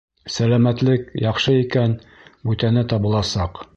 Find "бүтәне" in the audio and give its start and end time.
2.49-2.85